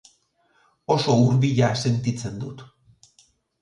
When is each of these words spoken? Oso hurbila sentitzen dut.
Oso 0.95 1.19
hurbila 1.19 1.71
sentitzen 1.85 2.45
dut. 2.47 2.69